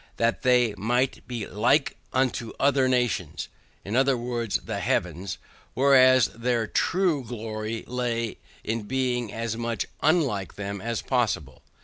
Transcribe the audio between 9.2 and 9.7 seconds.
as